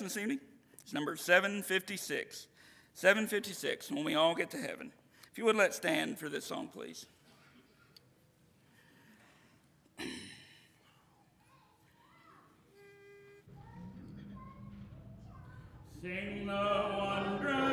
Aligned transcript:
lesson 0.00 0.06
this 0.06 0.22
evening 0.22 0.40
is 0.86 0.94
number 0.94 1.14
756. 1.14 2.46
756, 2.94 3.90
when 3.90 4.04
we 4.04 4.14
all 4.14 4.34
get 4.34 4.50
to 4.50 4.56
heaven. 4.56 4.92
If 5.30 5.36
you 5.38 5.44
would 5.44 5.56
let's 5.56 5.76
stand 5.76 6.18
for 6.18 6.30
this 6.30 6.44
song, 6.46 6.68
please. 6.72 7.06
Sing 16.02 16.46
the 16.46 16.90
wondrous 16.98 17.69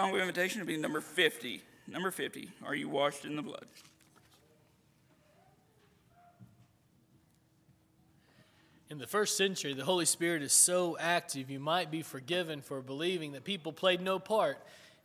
song 0.00 0.14
of 0.14 0.20
invitation 0.22 0.60
will 0.60 0.66
be 0.66 0.78
number 0.78 1.02
50. 1.02 1.60
Number 1.86 2.10
50, 2.10 2.48
Are 2.64 2.74
You 2.74 2.88
Washed 2.88 3.26
in 3.26 3.36
the 3.36 3.42
Blood? 3.42 3.66
In 8.88 8.96
the 8.96 9.06
first 9.06 9.36
century, 9.36 9.74
the 9.74 9.84
Holy 9.84 10.06
Spirit 10.06 10.40
is 10.40 10.54
so 10.54 10.96
active, 10.98 11.50
you 11.50 11.60
might 11.60 11.90
be 11.90 12.00
forgiven 12.00 12.62
for 12.62 12.80
believing 12.80 13.32
that 13.32 13.44
people 13.44 13.74
played 13.74 14.00
no 14.00 14.18
part 14.18 14.56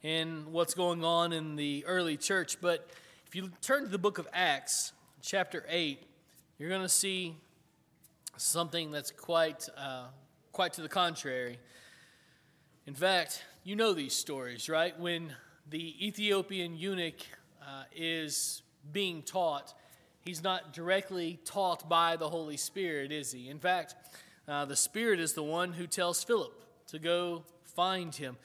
in 0.02 0.46
what's 0.54 0.74
going 0.74 1.04
on 1.04 1.34
in 1.34 1.58
the 1.58 1.84
early 1.86 2.16
church. 2.16 2.62
But 2.62 2.88
if 3.28 3.36
you 3.36 3.52
turn 3.62 3.84
to 3.84 3.90
the 3.90 3.98
book 3.98 4.18
of 4.18 4.30
Acts, 4.32 4.94
chapter 5.22 5.66
8, 5.68 6.02
you're 6.58 6.70
going 6.70 6.82
to 6.84 6.88
see 6.88 7.36
something 8.38 8.92
that's 8.92 9.12
quite, 9.12 9.68
uh, 9.78 10.06
quite 10.54 10.72
to 10.74 10.82
the 10.82 10.88
contrary. 10.88 11.60
In 12.88 12.94
fact, 12.94 13.44
you 13.66 13.76
know 13.76 13.94
these 13.94 14.14
stories, 14.14 14.70
right? 14.70 14.98
When 15.00 15.34
the 15.68 16.08
Ethiopian 16.08 16.78
eunuch 16.78 17.16
uh, 17.64 17.86
is 17.96 18.62
being 18.94 19.24
taught, 19.24 19.74
he's 20.22 20.44
not 20.44 20.72
directly 20.72 21.40
taught 21.46 21.90
by 21.90 22.16
the 22.16 22.30
Holy 22.30 22.58
Spirit, 22.58 23.12
is 23.12 23.32
he? 23.32 23.50
In 23.50 23.58
fact, 23.58 23.96
uh, 24.48 24.66
the 24.66 24.76
Spirit 24.76 25.20
is 25.20 25.34
the 25.34 25.42
one 25.42 25.74
who 25.74 25.88
tells 25.88 26.24
Philip 26.24 26.54
to 26.90 27.00
go 27.00 27.44
find 27.64 28.14
him. 28.14 28.38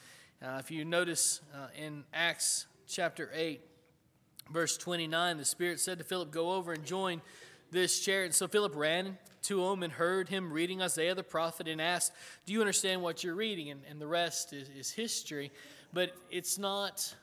Uh, 0.43 0.57
if 0.59 0.71
you 0.71 0.87
notice 0.87 1.43
uh, 1.55 1.67
in 1.79 2.05
Acts 2.15 2.65
chapter 2.89 3.31
8, 3.35 3.61
verse 4.51 4.79
29, 4.79 5.37
the 5.37 5.45
Spirit 5.45 5.81
said 5.81 5.99
to 5.99 6.05
Philip, 6.05 6.31
Go 6.31 6.53
over 6.53 6.73
and 6.73 6.87
join 6.87 7.21
this 7.71 8.01
chair. 8.01 8.25
And 8.25 8.35
so 8.35 8.49
Philip 8.49 8.75
ran 8.75 9.19
to 9.43 9.65
him 9.71 9.83
and 9.83 9.93
heard 9.93 10.29
him 10.29 10.53
reading 10.53 10.83
Isaiah 10.83 11.15
the 11.15 11.23
prophet 11.23 11.69
and 11.69 11.81
asked, 11.81 12.13
Do 12.47 12.53
you 12.53 12.61
understand 12.61 13.03
what 13.03 13.25
you're 13.25 13.35
reading? 13.35 13.71
And, 13.71 13.83
and 13.89 14.01
the 14.01 14.07
rest 14.07 14.53
is, 14.53 14.69
is 14.69 14.91
history. 14.91 15.51
But 15.93 16.15
it's 16.31 16.59
not 16.59 17.15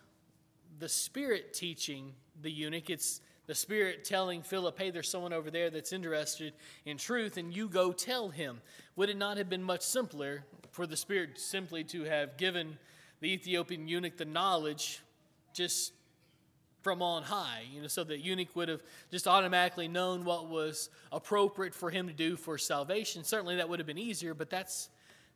the 0.79 0.89
Spirit 0.89 1.53
teaching 1.53 2.13
the 2.41 2.51
eunuch, 2.51 2.89
it's 2.89 3.21
the 3.47 3.55
Spirit 3.55 4.03
telling 4.03 4.41
Philip, 4.41 4.77
Hey, 4.77 4.91
there's 4.91 5.09
someone 5.09 5.33
over 5.33 5.49
there 5.49 5.69
that's 5.69 5.93
interested 5.93 6.53
in 6.85 6.97
truth, 6.97 7.37
and 7.37 7.55
you 7.55 7.69
go 7.69 7.91
tell 7.91 8.29
him. 8.29 8.61
Would 8.95 9.09
it 9.09 9.17
not 9.17 9.37
have 9.37 9.49
been 9.49 9.63
much 9.63 9.81
simpler 9.81 10.43
for 10.71 10.85
the 10.85 10.97
Spirit 10.97 11.39
simply 11.39 11.83
to 11.85 12.03
have 12.03 12.37
given 12.37 12.77
the 13.19 13.31
Ethiopian 13.31 13.87
eunuch 13.87 14.17
the 14.17 14.25
knowledge 14.25 15.01
just 15.53 15.93
from 16.87 17.01
on 17.01 17.21
high, 17.21 17.63
you 17.69 17.81
know, 17.81 17.87
so 17.89 18.01
that 18.01 18.19
eunuch 18.19 18.55
would 18.55 18.69
have 18.69 18.81
just 19.11 19.27
automatically 19.27 19.89
known 19.89 20.23
what 20.23 20.47
was 20.47 20.89
appropriate 21.11 21.75
for 21.75 21.89
him 21.89 22.07
to 22.07 22.13
do 22.13 22.37
for 22.37 22.57
salvation. 22.57 23.25
Certainly 23.25 23.57
that 23.57 23.67
would 23.67 23.79
have 23.79 23.85
been 23.85 23.97
easier, 23.97 24.33
but 24.33 24.49
that's 24.49 24.87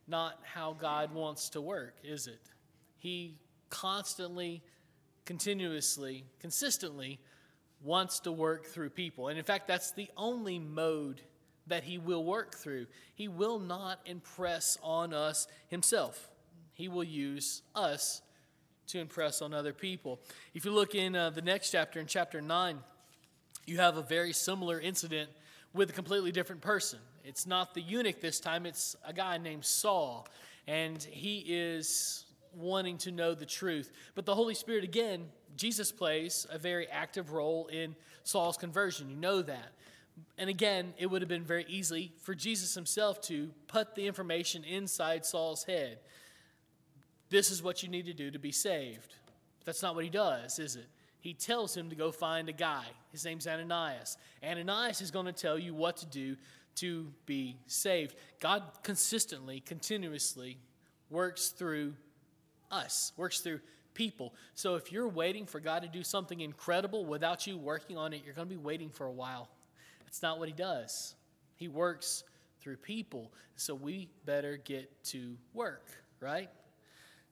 not 0.08 0.40
how 0.44 0.72
God 0.72 1.12
wants 1.12 1.50
to 1.50 1.60
work, 1.60 1.96
is 2.02 2.26
it? 2.26 2.40
He 2.96 3.36
constantly, 3.68 4.62
continuously, 5.26 6.24
consistently 6.40 7.20
wants 7.82 8.20
to 8.20 8.32
work 8.32 8.64
through 8.64 8.88
people. 8.88 9.28
And 9.28 9.36
in 9.38 9.44
fact, 9.44 9.68
that's 9.68 9.92
the 9.92 10.08
only 10.16 10.58
mode 10.58 11.20
that 11.66 11.84
he 11.84 11.98
will 11.98 12.24
work 12.24 12.54
through. 12.54 12.86
He 13.14 13.28
will 13.28 13.58
not 13.58 14.00
impress 14.06 14.78
on 14.82 15.12
us 15.12 15.48
himself, 15.68 16.30
he 16.72 16.88
will 16.88 17.04
use 17.04 17.60
us 17.74 18.22
to 18.88 18.98
impress 18.98 19.42
on 19.42 19.54
other 19.54 19.72
people. 19.72 20.20
If 20.54 20.64
you 20.64 20.72
look 20.72 20.94
in 20.94 21.14
uh, 21.14 21.30
the 21.30 21.42
next 21.42 21.70
chapter, 21.70 22.00
in 22.00 22.06
chapter 22.06 22.40
9, 22.40 22.78
you 23.66 23.78
have 23.78 23.96
a 23.96 24.02
very 24.02 24.32
similar 24.32 24.80
incident 24.80 25.30
with 25.72 25.90
a 25.90 25.92
completely 25.92 26.32
different 26.32 26.60
person. 26.60 26.98
It's 27.24 27.46
not 27.46 27.74
the 27.74 27.80
eunuch 27.80 28.20
this 28.20 28.40
time, 28.40 28.66
it's 28.66 28.96
a 29.06 29.12
guy 29.12 29.38
named 29.38 29.64
Saul. 29.64 30.26
And 30.66 31.02
he 31.02 31.44
is 31.46 32.24
wanting 32.54 32.98
to 32.98 33.10
know 33.10 33.34
the 33.34 33.46
truth. 33.46 33.90
But 34.14 34.26
the 34.26 34.34
Holy 34.34 34.54
Spirit, 34.54 34.84
again, 34.84 35.26
Jesus 35.56 35.92
plays 35.92 36.46
a 36.50 36.58
very 36.58 36.88
active 36.88 37.32
role 37.32 37.66
in 37.68 37.94
Saul's 38.24 38.56
conversion. 38.56 39.10
You 39.10 39.16
know 39.16 39.42
that. 39.42 39.72
And 40.36 40.50
again, 40.50 40.92
it 40.98 41.06
would 41.06 41.22
have 41.22 41.28
been 41.28 41.44
very 41.44 41.64
easy 41.68 42.12
for 42.20 42.34
Jesus 42.34 42.74
himself 42.74 43.20
to 43.22 43.50
put 43.66 43.94
the 43.94 44.06
information 44.06 44.64
inside 44.64 45.24
Saul's 45.24 45.64
head. 45.64 45.98
This 47.32 47.50
is 47.50 47.62
what 47.62 47.82
you 47.82 47.88
need 47.88 48.04
to 48.04 48.12
do 48.12 48.30
to 48.30 48.38
be 48.38 48.52
saved. 48.52 49.14
But 49.58 49.64
that's 49.64 49.82
not 49.82 49.94
what 49.94 50.04
he 50.04 50.10
does, 50.10 50.58
is 50.58 50.76
it? 50.76 50.84
He 51.18 51.32
tells 51.32 51.74
him 51.74 51.88
to 51.88 51.96
go 51.96 52.12
find 52.12 52.50
a 52.50 52.52
guy. 52.52 52.84
His 53.10 53.24
name's 53.24 53.46
Ananias. 53.46 54.18
Ananias 54.44 55.00
is 55.00 55.10
going 55.10 55.24
to 55.24 55.32
tell 55.32 55.58
you 55.58 55.74
what 55.74 55.96
to 55.98 56.06
do 56.06 56.36
to 56.76 57.10
be 57.24 57.56
saved. 57.66 58.16
God 58.38 58.62
consistently, 58.82 59.60
continuously 59.60 60.58
works 61.08 61.48
through 61.48 61.94
us, 62.70 63.12
works 63.16 63.40
through 63.40 63.60
people. 63.94 64.34
So 64.54 64.74
if 64.74 64.92
you're 64.92 65.08
waiting 65.08 65.46
for 65.46 65.58
God 65.58 65.80
to 65.84 65.88
do 65.88 66.04
something 66.04 66.40
incredible 66.40 67.06
without 67.06 67.46
you 67.46 67.56
working 67.56 67.96
on 67.96 68.12
it, 68.12 68.20
you're 68.26 68.34
going 68.34 68.48
to 68.48 68.54
be 68.54 68.62
waiting 68.62 68.90
for 68.90 69.06
a 69.06 69.12
while. 69.12 69.48
That's 70.04 70.20
not 70.20 70.38
what 70.38 70.48
He 70.48 70.54
does. 70.54 71.14
He 71.56 71.68
works 71.68 72.24
through 72.60 72.76
people. 72.76 73.32
So 73.56 73.74
we 73.74 74.10
better 74.26 74.58
get 74.58 75.02
to 75.04 75.38
work, 75.54 75.86
right? 76.20 76.50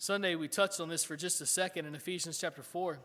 Sunday, 0.02 0.35
we 0.35 0.49
touched 0.49 0.81
on 0.81 0.88
this 0.88 1.05
for 1.05 1.14
just 1.14 1.43
a 1.43 1.47
second 1.47 1.85
in 1.85 1.94
Ephesians 1.94 2.38
chapter 2.38 2.62
4. 2.62 2.99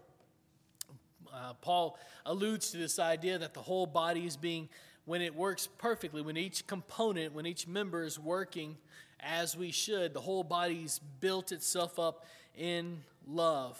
Uh, 1.27 1.53
Paul 1.59 1.99
alludes 2.25 2.71
to 2.71 2.77
this 2.77 2.99
idea 2.99 3.37
that 3.37 3.53
the 3.53 3.61
whole 3.61 3.85
body 3.85 4.25
is 4.25 4.37
being, 4.37 4.69
when 5.03 5.21
it 5.21 5.35
works 5.35 5.67
perfectly, 5.67 6.21
when 6.21 6.37
each 6.37 6.65
component, 6.67 7.33
when 7.33 7.45
each 7.45 7.67
member 7.67 8.03
is 8.03 8.17
working 8.17 8.77
as 9.19 9.57
we 9.57 9.71
should, 9.71 10.13
the 10.13 10.21
whole 10.21 10.41
body's 10.41 11.01
built 11.19 11.51
itself 11.51 11.99
up 11.99 12.25
in 12.57 13.01
love. 13.27 13.77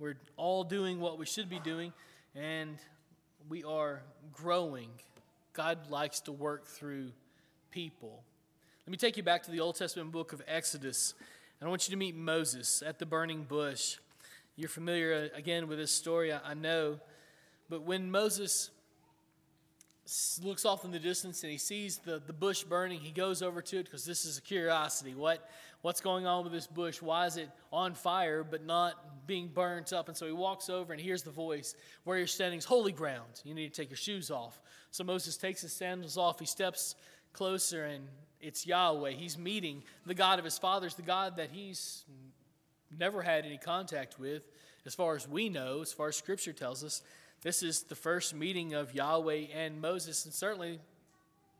We're 0.00 0.16
all 0.36 0.64
doing 0.64 0.98
what 0.98 1.20
we 1.20 1.24
should 1.26 1.48
be 1.48 1.60
doing, 1.60 1.92
and 2.34 2.78
we 3.48 3.62
are 3.62 4.02
growing. 4.32 4.88
God 5.52 5.88
likes 5.88 6.18
to 6.22 6.32
work 6.32 6.66
through 6.66 7.12
people. 7.70 8.24
Let 8.88 8.90
me 8.90 8.96
take 8.96 9.16
you 9.16 9.22
back 9.22 9.44
to 9.44 9.52
the 9.52 9.60
Old 9.60 9.76
Testament 9.76 10.10
book 10.10 10.32
of 10.32 10.42
Exodus. 10.48 11.14
And 11.60 11.66
I 11.66 11.70
want 11.70 11.88
you 11.88 11.92
to 11.92 11.98
meet 11.98 12.14
Moses 12.14 12.82
at 12.84 12.98
the 12.98 13.06
burning 13.06 13.44
bush. 13.44 13.96
You're 14.56 14.68
familiar 14.68 15.30
uh, 15.32 15.36
again 15.36 15.68
with 15.68 15.78
this 15.78 15.90
story, 15.90 16.32
I 16.32 16.52
know. 16.54 16.98
But 17.70 17.82
when 17.82 18.10
Moses 18.10 18.70
looks 20.42 20.64
off 20.64 20.84
in 20.84 20.90
the 20.90 20.98
distance 20.98 21.42
and 21.42 21.50
he 21.50 21.58
sees 21.58 21.98
the, 21.98 22.22
the 22.24 22.32
bush 22.34 22.62
burning, 22.62 23.00
he 23.00 23.10
goes 23.10 23.42
over 23.42 23.62
to 23.62 23.78
it 23.78 23.84
because 23.84 24.04
this 24.04 24.26
is 24.26 24.36
a 24.36 24.42
curiosity. 24.42 25.14
What, 25.14 25.48
what's 25.80 26.02
going 26.02 26.26
on 26.26 26.44
with 26.44 26.52
this 26.52 26.66
bush? 26.66 27.00
Why 27.00 27.24
is 27.24 27.38
it 27.38 27.48
on 27.72 27.94
fire 27.94 28.44
but 28.44 28.64
not 28.64 29.26
being 29.26 29.48
burnt 29.48 29.94
up? 29.94 30.08
And 30.08 30.16
so 30.16 30.26
he 30.26 30.32
walks 30.32 30.68
over 30.68 30.92
and 30.92 31.00
hears 31.00 31.22
the 31.22 31.30
voice 31.30 31.74
Where 32.04 32.18
you're 32.18 32.26
standing 32.26 32.58
is 32.58 32.66
holy 32.66 32.92
ground. 32.92 33.40
You 33.44 33.54
need 33.54 33.72
to 33.72 33.80
take 33.80 33.88
your 33.88 33.96
shoes 33.96 34.30
off. 34.30 34.60
So 34.90 35.04
Moses 35.04 35.38
takes 35.38 35.62
his 35.62 35.72
sandals 35.72 36.18
off. 36.18 36.38
He 36.38 36.46
steps 36.46 36.96
closer 37.36 37.84
and 37.84 38.08
it's 38.40 38.66
Yahweh. 38.66 39.10
He's 39.10 39.36
meeting 39.36 39.82
the 40.06 40.14
God 40.14 40.38
of 40.38 40.44
his 40.44 40.58
fathers, 40.58 40.94
the 40.94 41.02
God 41.02 41.36
that 41.36 41.50
he's 41.50 42.04
never 42.96 43.22
had 43.22 43.44
any 43.44 43.58
contact 43.58 44.18
with, 44.18 44.42
as 44.84 44.94
far 44.94 45.16
as 45.16 45.28
we 45.28 45.48
know, 45.48 45.82
as 45.82 45.92
far 45.92 46.08
as 46.08 46.16
Scripture 46.16 46.52
tells 46.52 46.82
us. 46.82 47.02
This 47.42 47.62
is 47.62 47.82
the 47.82 47.94
first 47.94 48.34
meeting 48.34 48.74
of 48.74 48.94
Yahweh 48.94 49.46
and 49.54 49.80
Moses, 49.80 50.24
and 50.24 50.32
certainly, 50.32 50.80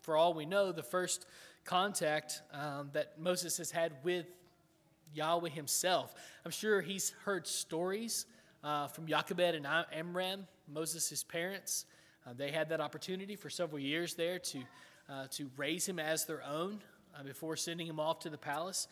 for 0.00 0.17
all 0.17 0.32
we 0.32 0.46
know, 0.46 0.73
the 0.73 0.82
first 0.82 1.26
contact 1.64 2.43
um, 2.52 2.90
that 2.93 3.19
Moses 3.20 3.58
has 3.58 3.70
had 3.70 3.93
with 4.02 4.26
Yahweh 5.14 5.50
himself. 5.50 6.14
I'm 6.44 6.50
sure 6.50 6.81
he's 6.81 7.12
heard 7.25 7.46
stories 7.46 8.26
uh, 8.64 8.87
from 8.88 9.06
Jochebed 9.06 9.55
and 9.55 9.67
Amram, 9.93 10.46
Moses' 10.72 11.22
parents. 11.25 11.84
Uh, 12.26 12.31
they 12.37 12.50
had 12.50 12.69
that 12.70 12.81
opportunity 12.81 13.37
for 13.37 13.50
several 13.50 13.79
years 13.79 14.14
there 14.14 14.38
to, 14.38 14.58
uh, 15.08 15.26
to 15.31 15.50
raise 15.56 15.87
him 15.87 15.99
as 15.99 16.25
their 16.25 16.43
own 16.43 16.81
uh, 17.19 17.23
before 17.23 17.56
sending 17.56 17.87
him 17.87 18.00
off 18.00 18.20
to 18.20 18.31
the 18.31 18.38
palace. 18.38 18.88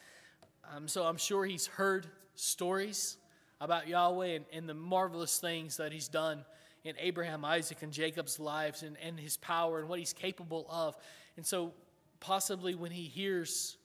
Um, 0.75 0.89
so 0.89 1.05
I'm 1.05 1.17
sure 1.17 1.45
he's 1.45 1.67
heard 1.67 2.07
stories 2.35 3.17
about 3.61 3.89
Yahweh 3.89 4.29
and, 4.29 4.45
and 4.53 4.69
the 4.69 4.75
marvelous 4.75 5.39
things 5.39 5.77
that 5.77 5.93
he's 5.93 6.09
done 6.09 6.45
in 6.85 6.95
Abraham, 6.99 7.45
Isaac, 7.45 7.83
and 7.83 7.93
Jacob's 7.93 8.39
lives 8.39 8.83
and, 8.83 8.97
and 9.03 9.19
his 9.19 9.37
power 9.39 9.81
and 9.81 9.89
what 9.89 9.99
he's 9.99 10.13
capable 10.13 10.67
of. 10.71 10.97
And 11.37 11.45
so, 11.45 11.73
possibly 12.21 12.75
when 12.75 12.91
he 12.91 13.05
hears 13.05 13.77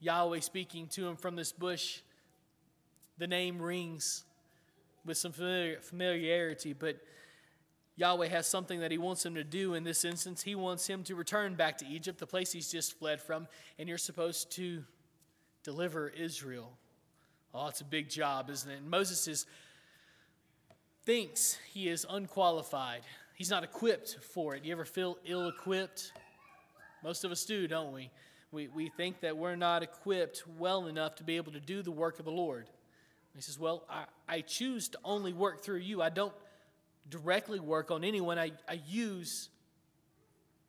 Yahweh 0.00 0.40
speaking 0.40 0.86
to 0.88 1.06
him 1.06 1.16
from 1.16 1.36
this 1.36 1.52
bush, 1.52 2.00
the 3.18 3.26
name 3.26 3.60
rings 3.60 4.24
with 5.04 5.16
some 5.16 5.32
familiar, 5.32 5.80
familiarity, 5.80 6.72
but 6.72 6.96
Yahweh 7.96 8.28
has 8.28 8.46
something 8.46 8.80
that 8.80 8.90
he 8.90 8.98
wants 8.98 9.24
him 9.24 9.34
to 9.36 9.44
do 9.44 9.74
in 9.74 9.84
this 9.84 10.04
instance. 10.04 10.42
He 10.42 10.54
wants 10.54 10.86
him 10.86 11.04
to 11.04 11.14
return 11.14 11.54
back 11.54 11.78
to 11.78 11.86
Egypt, 11.86 12.18
the 12.18 12.26
place 12.26 12.50
he's 12.50 12.70
just 12.70 12.98
fled 12.98 13.22
from, 13.22 13.46
and 13.78 13.88
you're 13.88 13.98
supposed 13.98 14.50
to 14.52 14.82
deliver 15.62 16.08
Israel. 16.08 16.72
Oh, 17.54 17.68
it's 17.68 17.80
a 17.80 17.84
big 17.84 18.08
job, 18.08 18.50
isn't 18.50 18.68
it? 18.68 18.78
And 18.78 18.90
Moses 18.90 19.28
is 19.28 19.46
thinks 21.04 21.58
he 21.72 21.88
is 21.88 22.06
unqualified. 22.08 23.02
He's 23.34 23.50
not 23.50 23.62
equipped 23.62 24.18
for 24.32 24.54
it. 24.54 24.64
You 24.64 24.72
ever 24.72 24.84
feel 24.84 25.18
ill 25.24 25.48
equipped? 25.48 26.12
Most 27.02 27.24
of 27.24 27.30
us 27.30 27.44
do, 27.44 27.68
don't 27.68 27.92
we? 27.92 28.10
we? 28.50 28.68
We 28.68 28.88
think 28.88 29.20
that 29.20 29.36
we're 29.36 29.56
not 29.56 29.82
equipped 29.82 30.44
well 30.58 30.86
enough 30.86 31.16
to 31.16 31.24
be 31.24 31.36
able 31.36 31.52
to 31.52 31.60
do 31.60 31.82
the 31.82 31.90
work 31.90 32.18
of 32.18 32.24
the 32.24 32.32
Lord. 32.32 32.70
He 33.34 33.42
says, 33.42 33.58
Well, 33.58 33.84
I, 33.90 34.04
I 34.28 34.40
choose 34.40 34.88
to 34.90 34.98
only 35.04 35.32
work 35.32 35.62
through 35.62 35.78
you. 35.78 36.00
I 36.00 36.08
don't 36.08 36.32
directly 37.08 37.60
work 37.60 37.90
on 37.90 38.04
anyone, 38.04 38.38
I, 38.38 38.52
I 38.68 38.80
use 38.86 39.48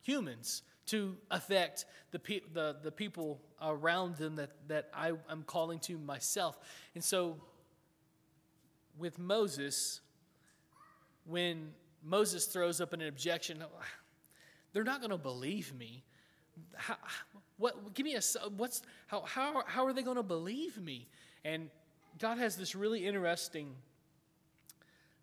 humans 0.01 0.61
to 0.87 1.15
affect 1.31 1.85
the, 2.11 2.19
pe- 2.19 2.41
the, 2.53 2.77
the 2.83 2.91
people 2.91 3.41
around 3.61 4.17
them 4.17 4.35
that, 4.35 4.51
that 4.67 4.89
I 4.93 5.13
am 5.29 5.43
calling 5.45 5.79
to 5.79 5.97
myself. 5.97 6.57
And 6.93 7.03
so, 7.03 7.37
with 8.97 9.19
Moses, 9.19 10.01
when 11.25 11.71
Moses 12.03 12.45
throws 12.45 12.79
up 12.79 12.93
an 12.93 13.01
objection, 13.01 13.63
they're 14.73 14.83
not 14.83 14.99
going 14.99 15.11
to 15.11 15.17
believe 15.17 15.73
me. 15.73 16.03
How, 16.75 16.95
what, 17.57 17.93
give 17.93 18.05
me 18.05 18.15
a, 18.15 18.21
what's, 18.55 18.83
how, 19.07 19.21
how, 19.21 19.63
how 19.65 19.85
are 19.85 19.93
they 19.93 20.03
going 20.03 20.17
to 20.17 20.23
believe 20.23 20.77
me? 20.77 21.07
And 21.43 21.69
God 22.19 22.38
has 22.38 22.55
this 22.55 22.75
really 22.75 23.05
interesting 23.05 23.75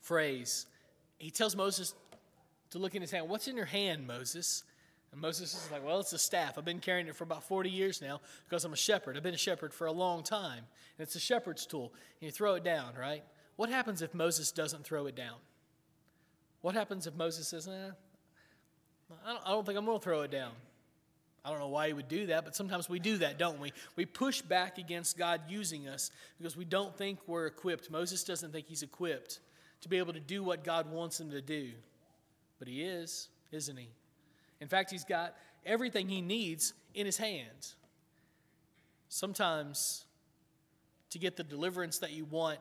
phrase. 0.00 0.66
He 1.22 1.30
tells 1.30 1.54
Moses 1.54 1.94
to 2.70 2.80
look 2.80 2.96
in 2.96 3.00
his 3.00 3.12
hand. 3.12 3.28
What's 3.28 3.46
in 3.46 3.56
your 3.56 3.64
hand, 3.64 4.08
Moses? 4.08 4.64
And 5.12 5.20
Moses 5.20 5.54
is 5.54 5.70
like, 5.70 5.84
Well, 5.86 6.00
it's 6.00 6.12
a 6.12 6.18
staff. 6.18 6.58
I've 6.58 6.64
been 6.64 6.80
carrying 6.80 7.06
it 7.06 7.14
for 7.14 7.22
about 7.22 7.44
40 7.44 7.70
years 7.70 8.02
now 8.02 8.20
because 8.48 8.64
I'm 8.64 8.72
a 8.72 8.76
shepherd. 8.76 9.16
I've 9.16 9.22
been 9.22 9.32
a 9.32 9.38
shepherd 9.38 9.72
for 9.72 9.86
a 9.86 9.92
long 9.92 10.24
time. 10.24 10.64
And 10.98 11.06
it's 11.06 11.14
a 11.14 11.20
shepherd's 11.20 11.64
tool. 11.64 11.92
And 12.20 12.26
you 12.26 12.32
throw 12.32 12.54
it 12.54 12.64
down, 12.64 12.94
right? 12.98 13.22
What 13.54 13.68
happens 13.68 14.02
if 14.02 14.14
Moses 14.14 14.50
doesn't 14.50 14.82
throw 14.82 15.06
it 15.06 15.14
down? 15.14 15.36
What 16.60 16.74
happens 16.74 17.06
if 17.06 17.14
Moses 17.14 17.46
says, 17.46 17.68
eh, 17.68 17.90
I 19.24 19.32
don't, 19.32 19.42
I 19.46 19.50
don't 19.50 19.64
think 19.64 19.78
I'm 19.78 19.84
going 19.84 20.00
to 20.00 20.04
throw 20.04 20.22
it 20.22 20.32
down? 20.32 20.52
I 21.44 21.50
don't 21.50 21.60
know 21.60 21.68
why 21.68 21.86
he 21.86 21.92
would 21.92 22.08
do 22.08 22.26
that, 22.26 22.44
but 22.44 22.56
sometimes 22.56 22.88
we 22.88 22.98
do 22.98 23.18
that, 23.18 23.38
don't 23.38 23.60
we? 23.60 23.72
We 23.94 24.06
push 24.06 24.42
back 24.42 24.78
against 24.78 25.16
God 25.16 25.42
using 25.48 25.86
us 25.86 26.10
because 26.38 26.56
we 26.56 26.64
don't 26.64 26.96
think 26.98 27.20
we're 27.28 27.46
equipped. 27.46 27.92
Moses 27.92 28.24
doesn't 28.24 28.50
think 28.50 28.66
he's 28.66 28.82
equipped 28.82 29.38
to 29.82 29.88
be 29.88 29.98
able 29.98 30.12
to 30.12 30.20
do 30.20 30.42
what 30.42 30.64
God 30.64 30.90
wants 30.90 31.20
him 31.20 31.30
to 31.30 31.40
do. 31.40 31.70
But 32.58 32.68
he 32.68 32.82
is, 32.82 33.28
isn't 33.50 33.76
he? 33.76 33.88
In 34.60 34.68
fact, 34.68 34.90
he's 34.90 35.04
got 35.04 35.34
everything 35.66 36.08
he 36.08 36.20
needs 36.20 36.72
in 36.94 37.06
his 37.06 37.16
hands. 37.16 37.74
Sometimes 39.08 40.04
to 41.10 41.18
get 41.18 41.36
the 41.36 41.44
deliverance 41.44 41.98
that 41.98 42.12
you 42.12 42.24
want, 42.24 42.58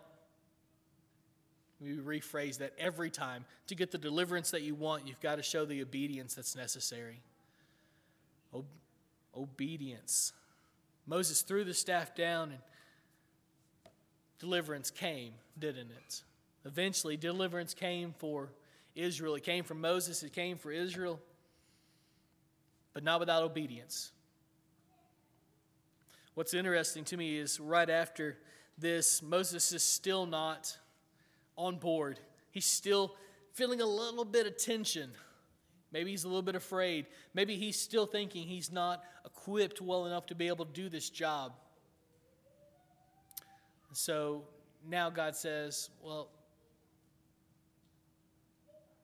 we 1.79 1.93
rephrase 1.95 2.57
that 2.57 2.73
every 2.77 3.09
time. 3.09 3.45
To 3.67 3.75
get 3.75 3.91
the 3.91 3.97
deliverance 3.97 4.51
that 4.51 4.61
you 4.61 4.75
want, 4.75 5.07
you've 5.07 5.21
got 5.21 5.35
to 5.35 5.43
show 5.43 5.65
the 5.65 5.81
obedience 5.81 6.35
that's 6.35 6.55
necessary. 6.55 7.21
Ob- 8.53 8.65
obedience. 9.35 10.33
Moses 11.07 11.41
threw 11.41 11.63
the 11.63 11.73
staff 11.73 12.15
down 12.15 12.51
and 12.51 12.59
deliverance 14.39 14.91
came, 14.91 15.33
didn't 15.57 15.91
it? 15.91 16.23
Eventually, 16.65 17.17
deliverance 17.17 17.73
came 17.73 18.13
for 18.17 18.51
Israel. 18.95 19.35
It 19.35 19.43
came 19.43 19.63
from 19.63 19.81
Moses, 19.81 20.23
it 20.23 20.33
came 20.33 20.57
for 20.57 20.71
Israel, 20.71 21.19
but 22.93 23.03
not 23.03 23.19
without 23.19 23.43
obedience. 23.43 24.11
What's 26.33 26.53
interesting 26.53 27.03
to 27.05 27.17
me 27.17 27.37
is 27.37 27.59
right 27.59 27.89
after 27.89 28.37
this, 28.77 29.21
Moses 29.21 29.71
is 29.73 29.83
still 29.83 30.25
not 30.25 30.77
on 31.57 31.77
board. 31.77 32.19
He's 32.51 32.65
still 32.65 33.15
feeling 33.53 33.81
a 33.81 33.85
little 33.85 34.25
bit 34.25 34.47
of 34.47 34.57
tension. 34.57 35.11
Maybe 35.91 36.11
he's 36.11 36.23
a 36.23 36.27
little 36.27 36.41
bit 36.41 36.55
afraid. 36.55 37.07
Maybe 37.33 37.57
he's 37.57 37.79
still 37.79 38.05
thinking 38.05 38.47
he's 38.47 38.71
not 38.71 39.03
equipped 39.25 39.81
well 39.81 40.05
enough 40.05 40.25
to 40.27 40.35
be 40.35 40.47
able 40.47 40.65
to 40.65 40.71
do 40.71 40.89
this 40.89 41.09
job. 41.09 41.53
So 43.91 44.43
now 44.87 45.09
God 45.09 45.35
says, 45.35 45.89
Well, 46.01 46.29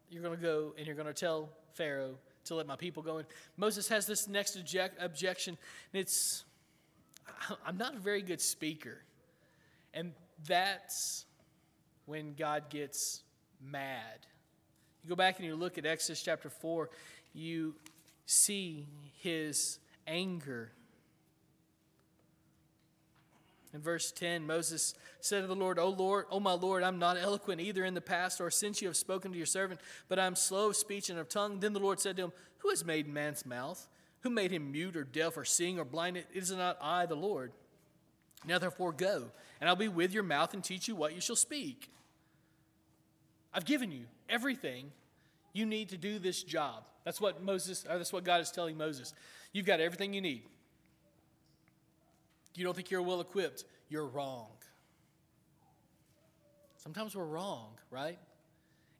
you're 0.10 0.24
going 0.24 0.36
to 0.36 0.42
go 0.42 0.74
and 0.78 0.86
you're 0.86 0.96
going 0.96 1.08
to 1.08 1.14
tell 1.14 1.50
Pharaoh 1.74 2.16
to 2.46 2.56
let 2.56 2.68
my 2.68 2.76
people 2.76 3.04
go. 3.04 3.18
And 3.18 3.28
Moses 3.58 3.88
has 3.90 4.06
this 4.06 4.28
next 4.28 4.56
object, 4.56 5.02
objection, 5.02 5.58
and 5.94 6.02
it's 6.02 6.44
I'm 7.66 7.78
not 7.78 7.96
a 7.96 8.00
very 8.00 8.22
good 8.22 8.42
speaker. 8.42 9.00
And 9.94 10.14
that's 10.46 11.26
when 12.06 12.34
God 12.34 12.70
gets 12.70 13.24
mad. 13.62 14.26
You 15.04 15.10
go 15.10 15.16
back 15.16 15.38
and 15.38 15.48
you 15.48 15.56
look 15.56 15.78
at 15.78 15.86
Exodus 15.86 16.22
chapter 16.22 16.50
4, 16.50 16.90
you 17.34 17.76
see 18.26 18.88
his 19.22 19.80
anger. 20.06 20.72
In 23.74 23.82
verse 23.82 24.12
10, 24.12 24.46
Moses 24.46 24.94
said 25.28 25.42
to 25.42 25.48
the 25.48 25.56
Lord, 25.56 25.78
O 25.78 25.90
Lord, 25.90 26.26
O 26.32 26.40
my 26.40 26.54
Lord, 26.54 26.84
I'm 26.84 27.00
not 27.00 27.18
eloquent 27.18 27.62
either 27.62 27.84
in 27.86 27.94
the 27.94 28.02
past 28.02 28.42
or 28.42 28.50
since 28.50 28.82
you 28.82 28.88
have 28.88 28.98
spoken 28.98 29.32
to 29.32 29.38
your 29.38 29.46
servant, 29.46 29.80
but 30.08 30.20
I'm 30.20 30.36
slow 30.36 30.70
of 30.70 30.76
speech 30.76 31.10
and 31.10 31.20
of 31.20 31.30
tongue. 31.30 31.60
Then 31.60 31.74
the 31.74 31.80
Lord 31.80 32.00
said 32.00 32.16
to 32.18 32.24
him, 32.24 32.32
Who 32.60 32.70
has 32.70 32.86
made 32.86 33.08
man's 33.08 33.46
mouth? 33.46 33.88
Who 34.22 34.30
made 34.30 34.52
him 34.52 34.72
mute 34.72 34.98
or 34.98 35.04
deaf 35.04 35.38
or 35.38 35.46
seeing 35.46 35.80
or 35.80 35.86
blind? 35.86 36.18
It 36.18 36.28
is 36.34 36.52
not 36.52 36.78
I, 36.82 37.06
the 37.06 37.16
Lord. 37.16 37.52
Now 38.46 38.58
therefore 38.58 38.92
go, 38.92 39.26
and 39.60 39.70
I'll 39.70 39.76
be 39.76 39.88
with 39.88 40.14
your 40.14 40.24
mouth 40.24 40.54
and 40.54 40.64
teach 40.64 40.88
you 40.88 40.96
what 40.96 41.14
you 41.14 41.22
shall 41.22 41.36
speak. 41.36 41.90
I've 43.54 43.66
given 43.66 43.92
you 43.92 44.06
everything 44.30 44.92
you 45.54 45.66
need 45.66 45.90
to 45.90 45.98
do 45.98 46.20
this 46.20 46.44
job. 46.44 46.84
That's 47.04 47.20
what 47.20 47.44
Moses, 47.44 47.86
or 47.90 47.98
that's 47.98 48.14
what 48.14 48.24
God 48.24 48.42
is 48.42 48.52
telling 48.52 48.78
Moses. 48.78 49.14
You've 49.54 49.66
got 49.66 49.80
everything 49.80 50.14
you 50.14 50.22
need. 50.22 50.44
You 52.56 52.64
don't 52.64 52.76
think 52.76 52.92
you're 52.92 53.02
well 53.02 53.22
equipped? 53.22 53.64
You're 53.90 54.08
wrong. 54.08 54.48
Sometimes 56.88 57.18
we're 57.18 57.26
wrong, 57.26 57.72
right? 57.92 58.18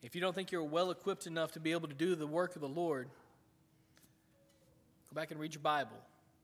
If 0.02 0.14
you 0.14 0.20
don't 0.20 0.36
think 0.36 0.52
you're 0.52 0.62
well 0.62 0.92
equipped 0.92 1.26
enough 1.26 1.54
to 1.54 1.62
be 1.62 1.72
able 1.72 1.88
to 1.88 1.94
do 1.94 2.16
the 2.16 2.28
work 2.28 2.58
of 2.58 2.62
the 2.62 2.68
Lord, 2.68 3.08
go 5.10 5.16
back 5.16 5.32
and 5.32 5.40
read 5.40 5.54
your 5.54 5.62
Bible. 5.62 5.96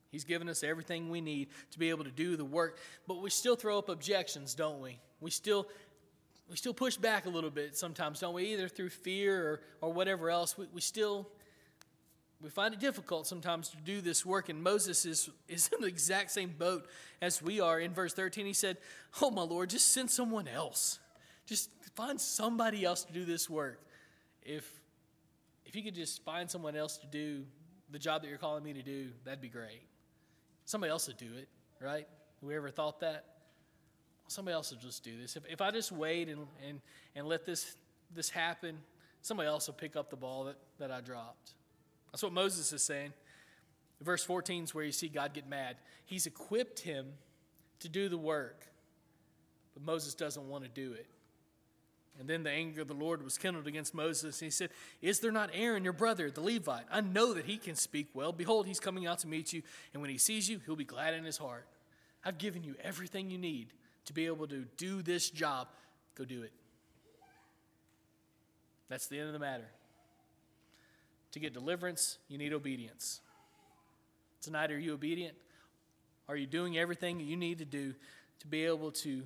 He's 0.09 0.23
given 0.23 0.47
us 0.47 0.63
everything 0.63 1.09
we 1.09 1.19
need 1.19 1.49
to 1.71 1.79
be 1.79 1.89
able 1.89 2.05
to 2.05 2.11
do 2.11 2.37
the 2.37 2.45
work, 2.45 2.77
but 3.09 3.21
we 3.21 3.29
still 3.29 3.57
throw 3.57 3.77
up 3.77 3.89
objections, 3.89 4.55
don't 4.55 4.79
we? 4.79 4.99
We 5.19 5.31
still 5.31 5.67
we 6.49 6.55
still 6.55 6.73
push 6.73 6.95
back 6.95 7.25
a 7.25 7.29
little 7.29 7.49
bit 7.49 7.75
sometimes, 7.75 8.21
don't 8.21 8.33
we? 8.33 8.53
Either 8.53 8.69
through 8.69 8.91
fear 8.91 9.45
or, 9.45 9.89
or 9.89 9.91
whatever 9.91 10.29
else. 10.29 10.57
We, 10.57 10.67
we 10.73 10.79
still 10.79 11.27
we 12.41 12.49
find 12.51 12.73
it 12.73 12.79
difficult 12.79 13.27
sometimes 13.27 13.67
to 13.69 13.77
do 13.83 13.99
this 13.99 14.25
work, 14.25 14.47
and 14.47 14.63
Moses 14.63 15.05
is, 15.05 15.29
is 15.49 15.69
in 15.75 15.81
the 15.81 15.87
exact 15.87 16.31
same 16.31 16.53
boat 16.57 16.87
as 17.21 17.41
we 17.41 17.59
are. 17.59 17.81
In 17.81 17.93
verse 17.93 18.13
13, 18.13 18.45
he 18.45 18.53
said, 18.53 18.77
Oh, 19.21 19.29
my 19.29 19.41
Lord, 19.41 19.69
just 19.69 19.93
send 19.93 20.09
someone 20.09 20.47
else. 20.47 20.99
Just 21.45 21.69
find 21.95 22.19
somebody 22.19 22.85
else 22.85 23.03
to 23.03 23.13
do 23.13 23.25
this 23.25 23.49
work. 23.49 23.81
If, 24.41 24.69
if 25.65 25.75
you 25.75 25.83
could 25.83 25.95
just 25.95 26.23
find 26.23 26.49
someone 26.49 26.75
else 26.75 26.97
to 26.97 27.07
do 27.07 27.43
the 27.91 27.99
job 27.99 28.21
that 28.21 28.27
you're 28.27 28.37
calling 28.37 28.63
me 28.63 28.73
to 28.73 28.81
do, 28.81 29.09
that'd 29.23 29.41
be 29.41 29.49
great. 29.49 29.83
Somebody 30.65 30.91
else 30.91 31.07
would 31.07 31.17
do 31.17 31.29
it, 31.37 31.47
right? 31.79 32.07
Whoever 32.41 32.69
thought 32.69 32.99
that? 33.01 33.25
Somebody 34.27 34.55
else 34.55 34.71
would 34.71 34.81
just 34.81 35.03
do 35.03 35.17
this. 35.21 35.35
If, 35.35 35.43
if 35.49 35.61
I 35.61 35.71
just 35.71 35.91
wait 35.91 36.29
and, 36.29 36.47
and, 36.67 36.79
and 37.15 37.27
let 37.27 37.45
this, 37.45 37.75
this 38.15 38.29
happen, 38.29 38.77
somebody 39.21 39.47
else 39.47 39.67
will 39.67 39.73
pick 39.73 39.95
up 39.95 40.09
the 40.09 40.15
ball 40.15 40.45
that, 40.45 40.57
that 40.79 40.91
I 40.91 41.01
dropped. 41.01 41.53
That's 42.11 42.23
what 42.23 42.33
Moses 42.33 42.71
is 42.71 42.81
saying. 42.81 43.13
Verse 44.01 44.23
14 44.23 44.65
is 44.65 44.75
where 44.75 44.83
you 44.83 44.91
see 44.91 45.07
God 45.07 45.33
get 45.33 45.47
mad. 45.47 45.77
He's 46.05 46.25
equipped 46.25 46.79
him 46.79 47.07
to 47.79 47.89
do 47.89 48.09
the 48.09 48.17
work, 48.17 48.65
but 49.73 49.83
Moses 49.83 50.13
doesn't 50.13 50.47
want 50.47 50.63
to 50.63 50.69
do 50.69 50.93
it. 50.93 51.07
And 52.19 52.29
then 52.29 52.43
the 52.43 52.51
anger 52.51 52.81
of 52.81 52.87
the 52.87 52.93
Lord 52.93 53.23
was 53.23 53.37
kindled 53.37 53.65
against 53.65 53.93
Moses. 53.93 54.39
And 54.39 54.45
he 54.45 54.51
said, 54.51 54.69
Is 55.01 55.19
there 55.19 55.31
not 55.31 55.49
Aaron, 55.53 55.83
your 55.83 55.93
brother, 55.93 56.29
the 56.29 56.41
Levite? 56.41 56.85
I 56.91 57.01
know 57.01 57.33
that 57.33 57.45
he 57.45 57.57
can 57.57 57.75
speak 57.75 58.07
well. 58.13 58.31
Behold, 58.31 58.67
he's 58.67 58.79
coming 58.79 59.07
out 59.07 59.19
to 59.19 59.27
meet 59.27 59.51
you. 59.51 59.63
And 59.93 60.01
when 60.01 60.11
he 60.11 60.17
sees 60.17 60.47
you, 60.47 60.61
he'll 60.65 60.75
be 60.75 60.83
glad 60.83 61.15
in 61.15 61.23
his 61.23 61.37
heart. 61.37 61.65
I've 62.23 62.37
given 62.37 62.63
you 62.63 62.75
everything 62.83 63.29
you 63.29 63.37
need 63.37 63.73
to 64.05 64.13
be 64.13 64.27
able 64.27 64.47
to 64.47 64.65
do 64.77 65.01
this 65.01 65.29
job. 65.29 65.67
Go 66.15 66.23
do 66.23 66.43
it. 66.43 66.51
That's 68.89 69.07
the 69.07 69.17
end 69.17 69.27
of 69.27 69.33
the 69.33 69.39
matter. 69.39 69.67
To 71.31 71.39
get 71.39 71.53
deliverance, 71.53 72.19
you 72.27 72.37
need 72.37 72.53
obedience. 72.53 73.21
Tonight, 74.41 74.71
are 74.71 74.79
you 74.79 74.93
obedient? 74.93 75.35
Are 76.29 76.35
you 76.35 76.45
doing 76.45 76.77
everything 76.77 77.19
you 77.19 77.35
need 77.35 77.57
to 77.57 77.65
do 77.65 77.95
to 78.39 78.47
be 78.47 78.65
able 78.65 78.91
to 78.91 79.23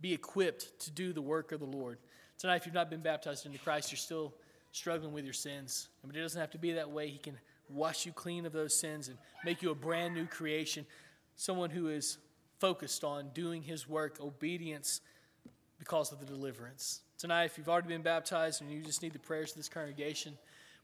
be 0.00 0.14
equipped 0.14 0.80
to 0.80 0.90
do 0.90 1.12
the 1.12 1.20
work 1.20 1.52
of 1.52 1.60
the 1.60 1.66
Lord? 1.66 1.98
Tonight, 2.40 2.56
if 2.56 2.64
you've 2.64 2.74
not 2.74 2.88
been 2.88 3.02
baptized 3.02 3.44
into 3.44 3.58
Christ, 3.58 3.92
you're 3.92 3.98
still 3.98 4.32
struggling 4.72 5.12
with 5.12 5.26
your 5.26 5.34
sins. 5.34 5.88
But 6.02 6.16
it 6.16 6.22
doesn't 6.22 6.40
have 6.40 6.50
to 6.52 6.58
be 6.58 6.72
that 6.72 6.90
way. 6.90 7.08
He 7.08 7.18
can 7.18 7.36
wash 7.68 8.06
you 8.06 8.12
clean 8.12 8.46
of 8.46 8.52
those 8.54 8.74
sins 8.74 9.08
and 9.08 9.18
make 9.44 9.60
you 9.60 9.70
a 9.70 9.74
brand 9.74 10.14
new 10.14 10.24
creation. 10.24 10.86
Someone 11.36 11.68
who 11.68 11.88
is 11.88 12.16
focused 12.58 13.04
on 13.04 13.28
doing 13.34 13.62
his 13.62 13.86
work, 13.86 14.22
obedience, 14.22 15.02
because 15.78 16.12
of 16.12 16.20
the 16.20 16.24
deliverance. 16.24 17.02
Tonight, 17.18 17.44
if 17.44 17.58
you've 17.58 17.68
already 17.68 17.88
been 17.88 18.00
baptized 18.00 18.62
and 18.62 18.72
you 18.72 18.80
just 18.80 19.02
need 19.02 19.12
the 19.12 19.18
prayers 19.18 19.50
of 19.50 19.58
this 19.58 19.68
congregation, 19.68 20.38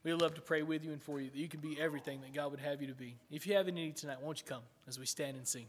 we'd 0.04 0.12
love 0.12 0.34
to 0.34 0.42
pray 0.42 0.60
with 0.60 0.84
you 0.84 0.92
and 0.92 1.02
for 1.02 1.22
you 1.22 1.30
that 1.30 1.38
you 1.38 1.48
can 1.48 1.60
be 1.60 1.80
everything 1.80 2.20
that 2.20 2.34
God 2.34 2.50
would 2.50 2.60
have 2.60 2.82
you 2.82 2.88
to 2.88 2.94
be. 2.94 3.16
If 3.30 3.46
you 3.46 3.54
have 3.54 3.66
any 3.66 3.86
need 3.86 3.96
tonight, 3.96 4.20
won't 4.20 4.40
you 4.40 4.46
come 4.46 4.62
as 4.86 4.98
we 4.98 5.06
stand 5.06 5.38
and 5.38 5.48
sing? 5.48 5.66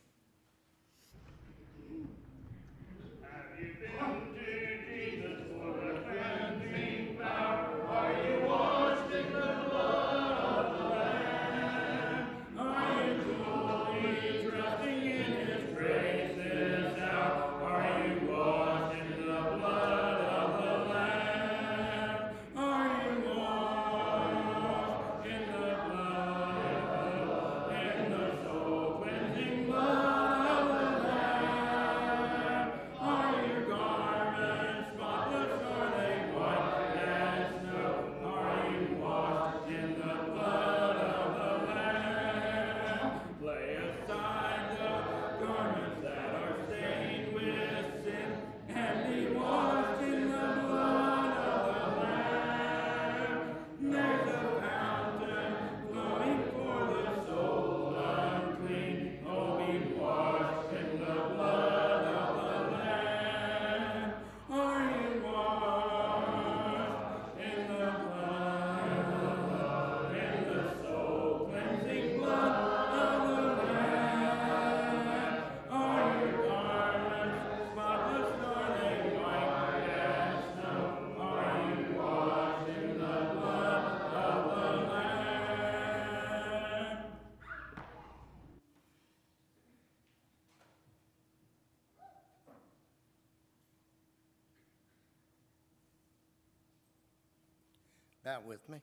Out 98.28 98.46
with 98.46 98.68
me. 98.68 98.78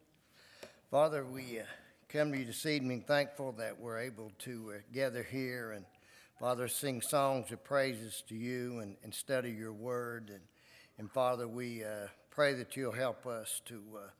Father, 0.90 1.22
we 1.22 1.60
uh, 1.60 1.64
come 2.08 2.32
to 2.32 2.38
you 2.38 2.46
this 2.46 2.64
evening 2.64 3.04
thankful 3.06 3.52
that 3.52 3.78
we're 3.78 3.98
able 3.98 4.32
to 4.38 4.72
uh, 4.74 4.78
gather 4.90 5.22
here 5.22 5.72
and, 5.72 5.84
Father, 6.40 6.66
sing 6.66 7.02
songs 7.02 7.52
of 7.52 7.62
praises 7.62 8.22
to 8.30 8.34
you 8.34 8.78
and, 8.78 8.96
and 9.04 9.12
study 9.12 9.50
your 9.50 9.74
word. 9.74 10.30
And, 10.30 10.40
and 10.96 11.12
Father, 11.12 11.46
we 11.46 11.84
uh, 11.84 12.06
pray 12.30 12.54
that 12.54 12.74
you'll 12.74 12.92
help 12.92 13.26
us 13.26 13.60
to, 13.66 13.82
uh, 13.94 14.10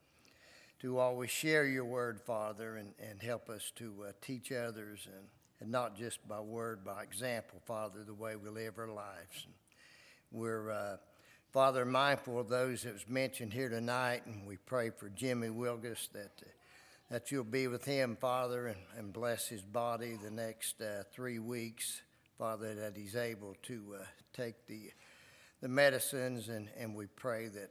to 0.80 0.98
always 0.98 1.30
share 1.30 1.64
your 1.64 1.86
word, 1.86 2.20
Father, 2.20 2.76
and, 2.76 2.92
and 2.98 3.22
help 3.22 3.48
us 3.48 3.72
to 3.76 4.04
uh, 4.06 4.12
teach 4.20 4.52
others 4.52 5.06
and, 5.06 5.26
and 5.60 5.70
not 5.70 5.96
just 5.96 6.26
by 6.28 6.40
word, 6.40 6.84
by 6.84 7.02
example, 7.02 7.62
Father, 7.64 8.04
the 8.04 8.12
way 8.12 8.36
we 8.36 8.50
live 8.50 8.78
our 8.78 8.88
lives. 8.88 9.46
And 9.46 9.54
we're 10.30 10.70
uh, 10.70 10.96
Father, 11.54 11.84
mindful 11.84 12.40
of 12.40 12.48
those 12.48 12.82
that 12.82 12.94
was 12.94 13.08
mentioned 13.08 13.52
here 13.52 13.68
tonight, 13.68 14.26
and 14.26 14.44
we 14.44 14.56
pray 14.56 14.90
for 14.90 15.08
Jimmy 15.08 15.46
Wilgus 15.46 16.10
that 16.10 16.32
uh, 16.42 16.48
that 17.12 17.30
you'll 17.30 17.44
be 17.44 17.68
with 17.68 17.84
him, 17.84 18.16
Father, 18.20 18.66
and, 18.66 18.80
and 18.98 19.12
bless 19.12 19.46
his 19.46 19.62
body 19.62 20.18
the 20.20 20.32
next 20.32 20.80
uh, 20.80 21.04
three 21.12 21.38
weeks, 21.38 22.02
Father, 22.38 22.74
that 22.74 22.96
he's 22.96 23.14
able 23.14 23.54
to 23.62 23.98
uh, 24.00 24.04
take 24.32 24.66
the 24.66 24.90
the 25.62 25.68
medicines, 25.68 26.48
and, 26.48 26.70
and 26.76 26.92
we 26.92 27.06
pray 27.06 27.46
that 27.46 27.70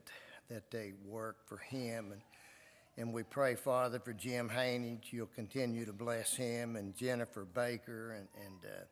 that 0.49 0.71
they 0.71 0.93
work 1.05 1.45
for 1.45 1.57
him, 1.57 2.13
and 2.13 2.21
and 2.95 3.13
we 3.13 3.23
pray, 3.23 3.53
Father, 3.53 3.99
for 3.99 4.13
Jim 4.13 4.47
Haney, 4.47 5.01
you'll 5.11 5.27
continue 5.27 5.83
to 5.85 5.91
bless 5.91 6.33
him, 6.33 6.77
and 6.77 6.95
Jennifer 6.95 7.43
Baker, 7.43 8.13
and 8.13 8.29
and 8.45 8.59
uh, 8.63 8.85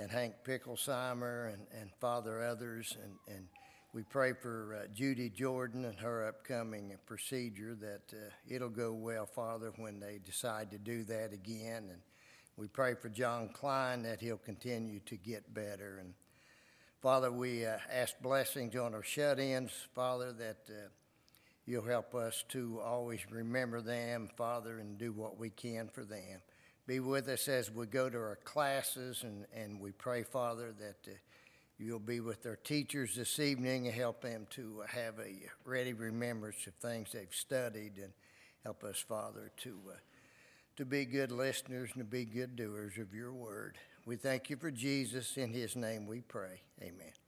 and 0.00 0.12
Hank 0.12 0.34
Picklesheimer, 0.46 1.52
and 1.52 1.66
and 1.80 1.90
Father 2.00 2.44
others, 2.44 2.96
and 3.02 3.16
and 3.26 3.48
we 3.94 4.02
pray 4.02 4.32
for 4.32 4.74
uh, 4.74 4.88
Judy 4.92 5.30
Jordan 5.30 5.84
and 5.84 5.96
her 6.00 6.26
upcoming 6.26 6.92
procedure 7.06 7.76
that 7.76 8.12
uh, 8.12 8.30
it'll 8.48 8.68
go 8.68 8.92
well, 8.92 9.24
Father, 9.24 9.72
when 9.76 10.00
they 10.00 10.18
decide 10.18 10.72
to 10.72 10.78
do 10.78 11.04
that 11.04 11.32
again. 11.32 11.84
And 11.92 12.00
We 12.56 12.66
pray 12.66 12.94
for 12.94 13.08
John 13.08 13.50
Klein 13.52 14.02
that 14.02 14.20
he'll 14.20 14.36
continue 14.36 14.98
to 15.06 15.16
get 15.16 15.54
better. 15.54 15.98
And 16.00 16.14
Father, 17.02 17.30
we 17.30 17.64
uh, 17.64 17.76
ask 17.88 18.20
blessings 18.20 18.74
on 18.74 18.94
our 18.94 19.04
shut 19.04 19.38
ins, 19.38 19.70
Father, 19.94 20.32
that 20.32 20.68
uh, 20.68 20.88
you'll 21.64 21.86
help 21.86 22.16
us 22.16 22.44
to 22.48 22.80
always 22.84 23.20
remember 23.30 23.80
them, 23.80 24.28
Father, 24.36 24.80
and 24.80 24.98
do 24.98 25.12
what 25.12 25.38
we 25.38 25.50
can 25.50 25.86
for 25.86 26.04
them. 26.04 26.40
Be 26.88 26.98
with 26.98 27.28
us 27.28 27.46
as 27.46 27.70
we 27.70 27.86
go 27.86 28.10
to 28.10 28.18
our 28.18 28.40
classes, 28.42 29.22
and, 29.22 29.46
and 29.54 29.80
we 29.80 29.92
pray, 29.92 30.24
Father, 30.24 30.74
that 30.80 31.08
uh, 31.08 31.14
you'll 31.78 31.98
be 31.98 32.20
with 32.20 32.42
their 32.42 32.56
teachers 32.56 33.16
this 33.16 33.38
evening 33.38 33.86
and 33.86 33.94
help 33.94 34.22
them 34.22 34.46
to 34.50 34.82
have 34.88 35.18
a 35.18 35.34
ready 35.64 35.92
remembrance 35.92 36.66
of 36.66 36.74
things 36.74 37.12
they've 37.12 37.28
studied, 37.30 37.92
and 37.96 38.12
help 38.62 38.84
us, 38.84 39.04
Father, 39.06 39.50
to, 39.58 39.78
uh, 39.90 39.96
to 40.76 40.84
be 40.84 41.04
good 41.04 41.32
listeners 41.32 41.90
and 41.94 42.00
to 42.00 42.04
be 42.04 42.24
good 42.24 42.56
doers 42.56 42.98
of 42.98 43.14
your 43.14 43.32
word. 43.32 43.76
We 44.06 44.16
thank 44.16 44.50
you 44.50 44.56
for 44.56 44.70
Jesus. 44.70 45.36
In 45.36 45.52
his 45.52 45.76
name 45.76 46.06
we 46.06 46.20
pray. 46.20 46.60
Amen. 46.82 47.23